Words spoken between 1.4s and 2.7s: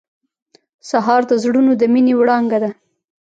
زړونو د مینې وړانګه